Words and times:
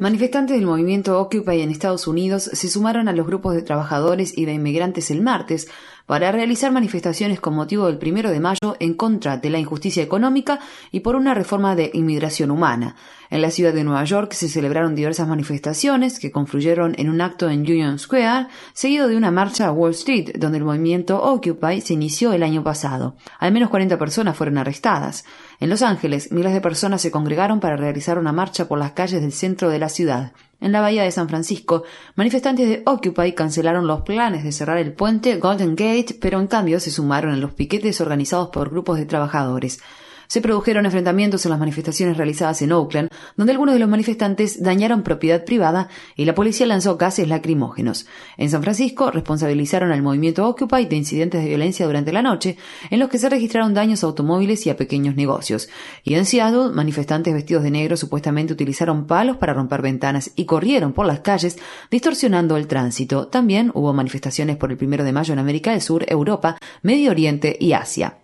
Manifestantes 0.00 0.56
del 0.56 0.66
movimiento 0.66 1.18
Occupy 1.18 1.62
en 1.62 1.70
Estados 1.70 2.06
Unidos 2.06 2.42
se 2.44 2.68
sumaron 2.68 3.08
a 3.08 3.12
los 3.12 3.26
grupos 3.26 3.54
de 3.54 3.62
trabajadores 3.62 4.36
y 4.36 4.44
de 4.44 4.52
inmigrantes 4.52 5.10
el 5.10 5.22
martes 5.22 5.68
para 6.06 6.32
realizar 6.32 6.72
manifestaciones 6.72 7.40
con 7.40 7.54
motivo 7.54 7.86
del 7.86 7.98
primero 7.98 8.30
de 8.30 8.40
mayo 8.40 8.76
en 8.78 8.94
contra 8.94 9.36
de 9.36 9.50
la 9.50 9.58
injusticia 9.58 10.02
económica 10.02 10.60
y 10.92 11.00
por 11.00 11.16
una 11.16 11.34
reforma 11.34 11.76
de 11.76 11.90
inmigración 11.92 12.50
humana. 12.50 12.96
En 13.28 13.42
la 13.42 13.50
ciudad 13.50 13.74
de 13.74 13.82
Nueva 13.82 14.04
York 14.04 14.32
se 14.32 14.48
celebraron 14.48 14.94
diversas 14.94 15.26
manifestaciones 15.26 16.20
que 16.20 16.30
confluyeron 16.30 16.94
en 16.96 17.10
un 17.10 17.20
acto 17.20 17.50
en 17.50 17.60
Union 17.60 17.98
Square, 17.98 18.46
seguido 18.72 19.08
de 19.08 19.16
una 19.16 19.32
marcha 19.32 19.66
a 19.66 19.72
Wall 19.72 19.90
Street, 19.90 20.36
donde 20.38 20.58
el 20.58 20.64
movimiento 20.64 21.20
Occupy 21.20 21.80
se 21.80 21.94
inició 21.94 22.32
el 22.32 22.44
año 22.44 22.62
pasado. 22.62 23.16
Al 23.40 23.52
menos 23.52 23.70
40 23.70 23.98
personas 23.98 24.36
fueron 24.36 24.58
arrestadas. 24.58 25.24
En 25.58 25.70
Los 25.70 25.82
Ángeles, 25.82 26.30
miles 26.30 26.52
de 26.52 26.60
personas 26.60 27.02
se 27.02 27.10
congregaron 27.10 27.58
para 27.58 27.76
realizar 27.76 28.18
una 28.18 28.32
marcha 28.32 28.68
por 28.68 28.78
las 28.78 28.92
calles 28.92 29.20
del 29.20 29.32
centro 29.32 29.70
de 29.70 29.80
la 29.80 29.88
ciudad. 29.88 30.32
En 30.60 30.72
la 30.72 30.80
bahía 30.80 31.02
de 31.02 31.10
San 31.10 31.28
Francisco, 31.28 31.84
manifestantes 32.14 32.68
de 32.68 32.82
Occupy 32.86 33.34
cancelaron 33.34 33.86
los 33.86 34.00
planes 34.02 34.42
de 34.42 34.52
cerrar 34.52 34.78
el 34.78 34.94
puente 34.94 35.36
Golden 35.36 35.76
Gate, 35.76 36.16
pero 36.20 36.40
en 36.40 36.46
cambio 36.46 36.80
se 36.80 36.90
sumaron 36.90 37.34
a 37.34 37.36
los 37.36 37.52
piquetes 37.52 38.00
organizados 38.00 38.48
por 38.48 38.70
grupos 38.70 38.98
de 38.98 39.06
trabajadores 39.06 39.80
se 40.28 40.40
produjeron 40.40 40.86
enfrentamientos 40.86 41.44
en 41.44 41.50
las 41.50 41.58
manifestaciones 41.58 42.16
realizadas 42.16 42.62
en 42.62 42.72
Oakland, 42.72 43.10
donde 43.36 43.52
algunos 43.52 43.74
de 43.74 43.80
los 43.80 43.88
manifestantes 43.88 44.62
dañaron 44.62 45.02
propiedad 45.02 45.44
privada 45.44 45.88
y 46.16 46.24
la 46.24 46.34
policía 46.34 46.66
lanzó 46.66 46.96
gases 46.96 47.28
lacrimógenos. 47.28 48.06
En 48.36 48.50
San 48.50 48.62
Francisco 48.62 49.10
responsabilizaron 49.10 49.92
al 49.92 50.02
movimiento 50.02 50.46
Occupy 50.46 50.86
de 50.86 50.96
incidentes 50.96 51.42
de 51.42 51.48
violencia 51.48 51.86
durante 51.86 52.12
la 52.12 52.22
noche, 52.22 52.56
en 52.90 52.98
los 52.98 53.08
que 53.08 53.18
se 53.18 53.28
registraron 53.28 53.74
daños 53.74 54.02
a 54.02 54.06
automóviles 54.06 54.66
y 54.66 54.70
a 54.70 54.76
pequeños 54.76 55.16
negocios. 55.16 55.68
Y 56.04 56.14
en 56.14 56.26
Seattle, 56.26 56.70
manifestantes 56.72 57.34
vestidos 57.34 57.62
de 57.62 57.70
negro 57.70 57.96
supuestamente 57.96 58.52
utilizaron 58.52 59.06
palos 59.06 59.36
para 59.36 59.54
romper 59.54 59.82
ventanas 59.82 60.30
y 60.36 60.44
corrieron 60.44 60.92
por 60.92 61.06
las 61.06 61.20
calles, 61.20 61.58
distorsionando 61.90 62.56
el 62.56 62.66
tránsito. 62.66 63.28
También 63.28 63.70
hubo 63.74 63.92
manifestaciones 63.92 64.56
por 64.56 64.70
el 64.70 64.76
primero 64.76 65.04
de 65.04 65.12
mayo 65.12 65.32
en 65.32 65.38
América 65.38 65.72
del 65.72 65.80
Sur, 65.80 66.04
Europa, 66.08 66.58
Medio 66.82 67.10
Oriente 67.10 67.56
y 67.58 67.72
Asia. 67.72 68.18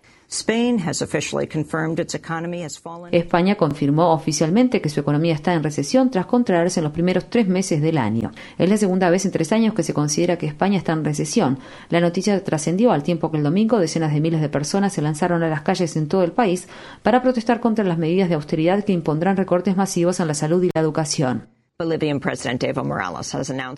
España 3.11 3.53
confirmó 3.53 4.13
oficialmente 4.13 4.81
que 4.81 4.89
su 4.89 4.99
economía 4.99 5.35
está 5.35 5.53
en 5.53 5.61
recesión 5.61 6.09
tras 6.09 6.25
contraerse 6.25 6.79
en 6.79 6.85
los 6.85 6.91
primeros 6.91 7.29
tres 7.29 7.47
meses 7.47 7.83
del 7.83 7.99
año. 7.99 8.31
Es 8.57 8.67
la 8.67 8.77
segunda 8.77 9.11
vez 9.11 9.25
en 9.25 9.31
tres 9.31 9.51
años 9.51 9.75
que 9.75 9.83
se 9.83 9.93
considera 9.93 10.39
que 10.39 10.47
España 10.47 10.79
está 10.79 10.93
en 10.93 11.05
recesión. 11.05 11.59
La 11.89 11.99
noticia 11.99 12.43
trascendió 12.43 12.91
al 12.91 13.03
tiempo 13.03 13.29
que 13.29 13.37
el 13.37 13.43
domingo 13.43 13.77
decenas 13.77 14.11
de 14.11 14.21
miles 14.21 14.41
de 14.41 14.49
personas 14.49 14.93
se 14.93 15.03
lanzaron 15.03 15.43
a 15.43 15.49
las 15.49 15.61
calles 15.61 15.95
en 15.95 16.07
todo 16.07 16.23
el 16.23 16.31
país 16.31 16.67
para 17.03 17.21
protestar 17.21 17.59
contra 17.59 17.85
las 17.85 17.99
medidas 17.99 18.27
de 18.27 18.33
austeridad 18.33 18.83
que 18.83 18.93
impondrán 18.93 19.37
recortes 19.37 19.77
masivos 19.77 20.19
en 20.19 20.27
la 20.27 20.33
salud 20.33 20.63
y 20.63 20.71
la 20.73 20.81
educación. 20.81 21.52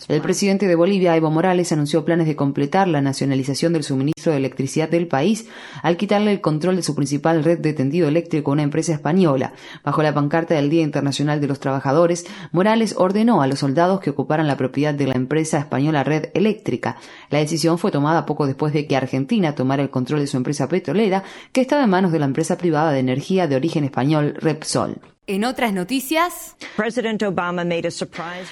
El 0.08 0.20
presidente 0.20 0.68
de 0.68 0.74
Bolivia, 0.74 1.16
Evo 1.16 1.30
Morales, 1.30 1.72
anunció 1.72 2.04
planes 2.04 2.26
de 2.26 2.36
completar 2.36 2.88
la 2.88 3.00
nacionalización 3.00 3.72
del 3.72 3.84
suministro 3.84 4.32
de 4.32 4.38
electricidad 4.38 4.90
del 4.90 5.08
país 5.08 5.48
al 5.82 5.96
quitarle 5.96 6.30
el 6.30 6.42
control 6.42 6.76
de 6.76 6.82
su 6.82 6.94
principal 6.94 7.42
red 7.42 7.58
de 7.58 7.72
tendido 7.72 8.06
eléctrico 8.06 8.50
a 8.50 8.52
una 8.52 8.64
empresa 8.64 8.92
española. 8.92 9.54
Bajo 9.82 10.02
la 10.02 10.12
pancarta 10.12 10.54
del 10.54 10.68
Día 10.68 10.82
Internacional 10.82 11.40
de 11.40 11.46
los 11.46 11.58
Trabajadores, 11.58 12.26
Morales 12.52 12.94
ordenó 12.98 13.40
a 13.40 13.46
los 13.46 13.60
soldados 13.60 14.00
que 14.00 14.10
ocuparan 14.10 14.46
la 14.46 14.58
propiedad 14.58 14.92
de 14.92 15.06
la 15.06 15.14
empresa 15.14 15.58
española 15.58 16.04
Red 16.04 16.32
Eléctrica. 16.34 16.98
La 17.30 17.38
decisión 17.38 17.78
fue 17.78 17.92
tomada 17.92 18.26
poco 18.26 18.46
después 18.46 18.74
de 18.74 18.86
que 18.86 18.96
Argentina 18.96 19.54
tomara 19.54 19.82
el 19.82 19.88
control 19.88 20.20
de 20.20 20.26
su 20.26 20.36
empresa 20.36 20.68
petrolera, 20.68 21.24
que 21.50 21.62
estaba 21.62 21.84
en 21.84 21.90
manos 21.90 22.12
de 22.12 22.18
la 22.18 22.26
empresa 22.26 22.58
privada 22.58 22.92
de 22.92 23.00
energía 23.00 23.48
de 23.48 23.56
origen 23.56 23.84
español 23.84 24.34
Repsol. 24.38 25.00
En 25.28 25.44
otras 25.44 25.72
noticias, 25.72 26.54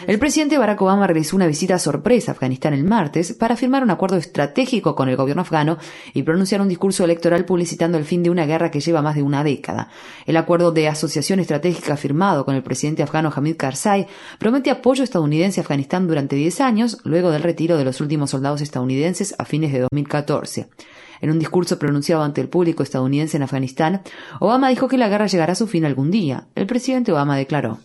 el 0.08 0.18
presidente 0.18 0.58
Barack 0.58 0.82
Obama 0.82 1.06
realizó 1.06 1.36
una 1.36 1.46
visita 1.46 1.78
sorpresa 1.78 2.32
a 2.32 2.34
Afganistán 2.34 2.74
el 2.74 2.82
martes 2.82 3.32
para 3.32 3.54
firmar 3.54 3.84
un 3.84 3.90
acuerdo 3.90 4.16
estratégico 4.16 4.96
con 4.96 5.08
el 5.08 5.14
gobierno 5.14 5.42
afgano 5.42 5.78
y 6.14 6.24
pronunciar 6.24 6.60
un 6.60 6.68
discurso 6.68 7.04
electoral 7.04 7.44
publicitando 7.44 7.96
el 7.96 8.04
fin 8.04 8.24
de 8.24 8.30
una 8.30 8.44
guerra 8.44 8.72
que 8.72 8.80
lleva 8.80 9.02
más 9.02 9.14
de 9.14 9.22
una 9.22 9.44
década. 9.44 9.88
El 10.26 10.36
acuerdo 10.36 10.72
de 10.72 10.88
asociación 10.88 11.38
estratégica 11.38 11.96
firmado 11.96 12.44
con 12.44 12.56
el 12.56 12.64
presidente 12.64 13.04
afgano 13.04 13.32
Hamid 13.32 13.56
Karzai 13.56 14.08
promete 14.40 14.70
apoyo 14.72 15.04
estadounidense 15.04 15.60
a 15.60 15.62
Afganistán 15.62 16.08
durante 16.08 16.34
10 16.34 16.60
años, 16.60 16.98
luego 17.04 17.30
del 17.30 17.44
retiro 17.44 17.76
de 17.76 17.84
los 17.84 18.00
últimos 18.00 18.30
soldados 18.30 18.60
estadounidenses 18.60 19.36
a 19.38 19.44
fines 19.44 19.72
de 19.72 19.78
2014. 19.78 20.66
En 21.24 21.30
un 21.30 21.38
discurso 21.38 21.78
pronunciado 21.78 22.22
ante 22.22 22.42
el 22.42 22.50
público 22.50 22.82
estadounidense 22.82 23.38
en 23.38 23.44
Afganistán, 23.44 24.02
Obama 24.40 24.68
dijo 24.68 24.88
que 24.88 24.98
la 24.98 25.08
guerra 25.08 25.26
llegará 25.26 25.54
a 25.54 25.56
su 25.56 25.66
fin 25.66 25.86
algún 25.86 26.10
día. 26.10 26.48
El 26.54 26.66
presidente 26.66 27.12
Obama 27.12 27.34
declaró. 27.34 27.78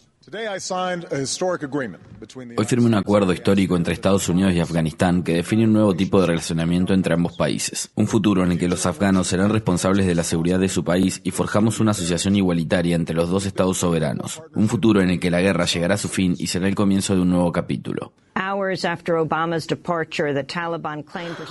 Hoy 2.57 2.65
firmé 2.65 2.85
un 2.85 2.95
acuerdo 2.95 3.33
histórico 3.33 3.77
entre 3.77 3.93
Estados 3.93 4.27
Unidos 4.29 4.53
y 4.53 4.59
Afganistán 4.59 5.23
que 5.23 5.35
define 5.35 5.63
un 5.65 5.73
nuevo 5.73 5.95
tipo 5.95 6.19
de 6.19 6.27
relacionamiento 6.27 6.93
entre 6.93 7.13
ambos 7.13 7.37
países. 7.37 7.91
Un 7.95 8.07
futuro 8.07 8.43
en 8.43 8.51
el 8.51 8.59
que 8.59 8.67
los 8.67 8.85
afganos 8.85 9.27
serán 9.27 9.49
responsables 9.49 10.05
de 10.05 10.15
la 10.15 10.23
seguridad 10.23 10.59
de 10.59 10.69
su 10.69 10.83
país 10.83 11.21
y 11.23 11.31
forjamos 11.31 11.79
una 11.79 11.91
asociación 11.91 12.35
igualitaria 12.35 12.95
entre 12.95 13.15
los 13.15 13.29
dos 13.29 13.45
estados 13.45 13.77
soberanos. 13.77 14.41
Un 14.55 14.67
futuro 14.67 15.01
en 15.01 15.09
el 15.09 15.19
que 15.19 15.31
la 15.31 15.41
guerra 15.41 15.65
llegará 15.65 15.95
a 15.95 15.97
su 15.97 16.09
fin 16.09 16.35
y 16.37 16.47
será 16.47 16.67
el 16.67 16.75
comienzo 16.75 17.15
de 17.15 17.21
un 17.21 17.29
nuevo 17.29 17.51
capítulo. 17.51 18.13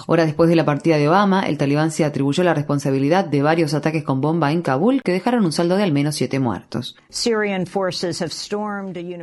Horas 0.07 0.27
después 0.27 0.49
de 0.49 0.57
la 0.57 0.65
partida 0.65 0.97
de 0.97 1.09
Obama, 1.09 1.43
el 1.43 1.59
talibán 1.59 1.91
se 1.91 2.05
atribuyó 2.05 2.43
la 2.45 2.55
responsabilidad 2.55 3.27
de 3.27 3.43
varios 3.43 3.75
ataques 3.75 4.05
con 4.05 4.21
bomba 4.23 4.53
en 4.53 4.63
Kabul 4.63 5.03
que 5.03 5.13
dejaron 5.13 5.45
un 5.45 5.53
saldo 5.53 5.77
de 5.77 5.83
al 5.83 5.93
menos 5.93 6.15
siete 6.15 6.39
muertos. 6.39 6.97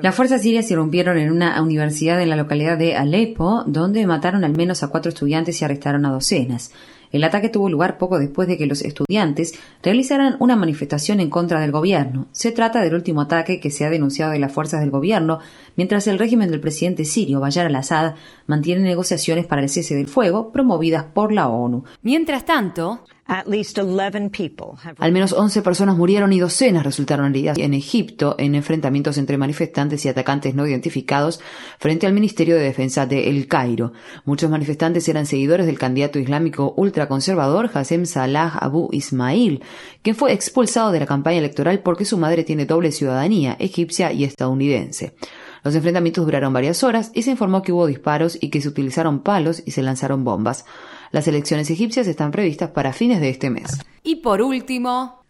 Las 0.01 0.15
fuerzas 0.15 0.41
sirias 0.41 0.69
irrumpieron 0.69 1.17
en 1.17 1.31
una 1.35 1.61
universidad 1.61 2.21
en 2.21 2.29
la 2.29 2.35
localidad 2.35 2.77
de 2.77 2.95
Alepo, 2.95 3.63
donde 3.65 4.05
mataron 4.07 4.43
al 4.43 4.55
menos 4.55 4.83
a 4.83 4.87
cuatro 4.87 5.09
estudiantes 5.09 5.61
y 5.61 5.65
arrestaron 5.65 6.05
a 6.05 6.11
docenas. 6.11 6.71
El 7.15 7.23
ataque 7.23 7.47
tuvo 7.47 7.69
lugar 7.69 7.97
poco 7.97 8.19
después 8.19 8.45
de 8.45 8.57
que 8.57 8.65
los 8.65 8.81
estudiantes 8.81 9.57
realizaran 9.81 10.35
una 10.39 10.57
manifestación 10.57 11.21
en 11.21 11.29
contra 11.29 11.61
del 11.61 11.71
gobierno. 11.71 12.27
Se 12.33 12.51
trata 12.51 12.81
del 12.81 12.93
último 12.93 13.21
ataque 13.21 13.61
que 13.61 13.71
se 13.71 13.85
ha 13.85 13.89
denunciado 13.89 14.33
de 14.33 14.39
las 14.39 14.51
fuerzas 14.51 14.81
del 14.81 14.91
gobierno, 14.91 15.39
mientras 15.77 16.07
el 16.07 16.19
régimen 16.19 16.51
del 16.51 16.59
presidente 16.59 17.05
sirio 17.05 17.39
Bayar 17.39 17.67
al-Assad 17.67 18.15
mantiene 18.47 18.81
negociaciones 18.81 19.45
para 19.45 19.61
el 19.61 19.69
cese 19.69 19.95
del 19.95 20.09
fuego 20.09 20.51
promovidas 20.51 21.05
por 21.05 21.31
la 21.31 21.47
ONU. 21.47 21.85
Mientras 22.01 22.43
tanto, 22.43 23.05
al 23.27 25.11
menos 25.11 25.33
11 25.33 25.61
personas 25.63 25.97
murieron 25.97 26.31
y 26.31 26.39
docenas 26.39 26.83
resultaron 26.83 27.25
heridas 27.25 27.57
en 27.57 27.73
Egipto 27.73 28.35
en 28.37 28.53
enfrentamientos 28.53 29.17
entre 29.17 29.39
manifestantes 29.39 30.05
y 30.05 30.09
atacantes 30.09 30.53
no 30.53 30.67
identificados 30.67 31.39
frente 31.79 32.05
al 32.05 32.13
Ministerio 32.13 32.55
de 32.55 32.61
Defensa 32.61 33.07
de 33.07 33.29
El 33.29 33.47
Cairo. 33.47 33.93
Muchos 34.25 34.51
manifestantes 34.51 35.09
eran 35.09 35.25
seguidores 35.25 35.65
del 35.65 35.79
candidato 35.79 36.19
islámico 36.19 36.75
ultraconservador 37.05 37.69
Hassem 37.73 38.05
Salah 38.05 38.57
Abu 38.59 38.89
Ismail, 38.91 39.63
quien 40.01 40.15
fue 40.15 40.33
expulsado 40.33 40.91
de 40.91 40.99
la 40.99 41.05
campaña 41.05 41.37
electoral 41.37 41.79
porque 41.79 42.05
su 42.05 42.17
madre 42.17 42.43
tiene 42.43 42.65
doble 42.65 42.91
ciudadanía, 42.91 43.55
egipcia 43.59 44.11
y 44.11 44.23
estadounidense. 44.23 45.15
Los 45.63 45.75
enfrentamientos 45.75 46.25
duraron 46.25 46.53
varias 46.53 46.83
horas 46.83 47.11
y 47.13 47.23
se 47.23 47.31
informó 47.31 47.61
que 47.61 47.71
hubo 47.71 47.87
disparos 47.87 48.37
y 48.39 48.49
que 48.49 48.61
se 48.61 48.67
utilizaron 48.67 49.21
palos 49.21 49.63
y 49.65 49.71
se 49.71 49.81
lanzaron 49.81 50.23
bombas. 50.23 50.65
Las 51.11 51.27
elecciones 51.27 51.69
egipcias 51.69 52.07
están 52.07 52.31
previstas 52.31 52.71
para 52.71 52.93
fines 52.93 53.21
de 53.21 53.29
este 53.29 53.49
mes. 53.49 53.79
Y 54.03 54.17
por 54.17 54.41
último, 54.41 55.24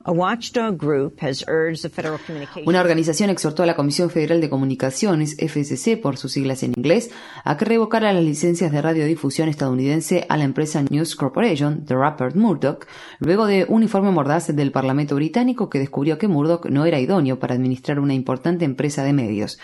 una 2.66 2.81
organización 2.81 3.30
exhortó 3.30 3.63
a 3.63 3.66
la 3.66 3.75
Comisión 3.75 4.10
Federal 4.10 4.40
de 4.40 4.50
Comunicaciones, 4.50 5.36
FCC 5.40 6.00
por 6.00 6.18
sus 6.18 6.34
siglas 6.34 6.62
en 6.63 6.74
inglés, 6.78 7.10
a 7.44 7.57
que 7.57 7.66
revocara 7.66 8.13
las 8.13 8.24
licencias 8.24 8.72
de 8.72 8.81
radiodifusión 8.81 9.50
estadounidense 9.50 10.25
a 10.30 10.38
la 10.38 10.44
empresa 10.44 10.84
News 10.84 11.16
Corporation 11.16 11.86
de 11.86 11.96
Rupert 11.96 12.36
Murdoch, 12.36 12.86
luego 13.19 13.48
de 13.48 13.66
un 13.68 13.84
informe 13.84 14.12
mordaz 14.12 14.56
del 14.56 14.72
Parlamento 14.72 15.16
británico 15.16 15.69
que 15.69 15.80
descubrió 15.80 16.18
que 16.18 16.28
Murdoch 16.28 16.68
no 16.68 16.86
era 16.86 17.00
idóneo 17.00 17.40
para 17.40 17.56
administrar 17.56 18.00
una 18.00 18.13
importante 18.13 18.66
empresa 18.66 19.04
de 19.04 19.13
medios. 19.13 19.58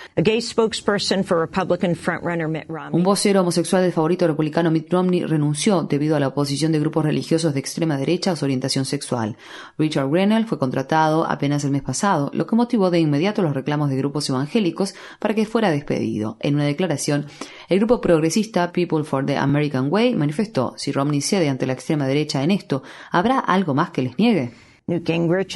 Un 2.91 3.03
vocero 3.03 3.41
homosexual 3.41 3.83
del 3.83 3.91
favorito 3.91 4.27
republicano 4.27 4.71
Mitt 4.71 4.91
Romney 4.91 5.23
renunció 5.23 5.83
debido 5.83 6.15
a 6.15 6.19
la 6.19 6.29
oposición 6.29 6.71
de 6.71 6.79
grupos 6.79 7.05
religiosos 7.05 7.53
de 7.53 7.59
extrema 7.59 7.97
derecha 7.97 8.31
a 8.31 8.35
su 8.35 8.45
orientación 8.45 8.85
sexual. 8.85 9.37
Richard 9.77 10.07
Fue 10.31 10.57
contratado 10.57 11.29
apenas 11.29 11.65
el 11.65 11.71
mes 11.71 11.81
pasado, 11.81 12.31
lo 12.33 12.47
que 12.47 12.55
motivó 12.55 12.89
de 12.89 13.01
inmediato 13.01 13.41
los 13.41 13.53
reclamos 13.53 13.89
de 13.89 13.97
grupos 13.97 14.29
evangélicos 14.29 14.95
para 15.19 15.33
que 15.33 15.45
fuera 15.45 15.69
despedido. 15.69 16.37
En 16.39 16.55
una 16.55 16.63
declaración, 16.63 17.25
el 17.67 17.79
grupo 17.79 17.99
progresista 17.99 18.71
People 18.71 19.03
for 19.03 19.25
the 19.25 19.35
American 19.35 19.87
Way 19.91 20.15
manifestó, 20.15 20.73
si 20.77 20.93
Romney 20.93 21.19
cede 21.19 21.49
ante 21.49 21.65
la 21.65 21.73
extrema 21.73 22.07
derecha 22.07 22.43
en 22.43 22.51
esto, 22.51 22.81
¿habrá 23.11 23.39
algo 23.39 23.73
más 23.73 23.89
que 23.89 24.03
les 24.03 24.17
niegue? 24.17 24.53
Newt 24.87 25.05
Gingrich 25.05 25.51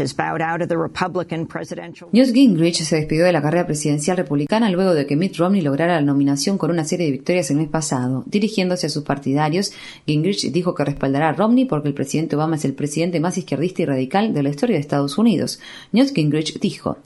se 2.84 2.96
despidió 2.96 3.26
de 3.26 3.32
la 3.34 3.42
carrera 3.42 3.66
presidencial 3.66 4.18
republicana 4.18 4.70
luego 4.70 4.94
de 4.94 5.06
que 5.06 5.16
Mitt 5.16 5.36
Romney 5.38 5.62
lograra 5.62 5.96
la 5.96 6.02
nominación 6.02 6.58
con 6.58 6.72
una 6.72 6.86
serie 6.86 7.08
de 7.08 7.12
victorias 7.12 7.52
el 7.52 7.58
mes 7.58 7.68
pasado. 7.68 8.24
Dirigiéndose 8.28 8.88
a 8.88 8.90
sus 8.90 9.04
partidarios, 9.04 9.74
Gingrich 10.06 10.52
dijo 10.52 10.74
que 10.74 10.86
respaldará 10.86 11.30
a 11.30 11.34
Romney 11.34 11.66
porque 11.66 11.90
el 11.90 11.94
presidente 11.94 12.36
Obama 12.36 12.56
es 12.56 12.66
el 12.66 12.74
presidente 12.74 13.20
más 13.20 13.38
izquierdista 13.38 13.82
y 13.82 13.86
radical 13.86 14.34
de 14.34 14.44
la 14.44 14.50
historia 14.50 14.76
de 14.76 14.82
Estados 14.82 15.18
Unidos. 15.18 15.60
Newt 15.92 16.14
Gingrich 16.14 16.60
dijo: 16.60 16.98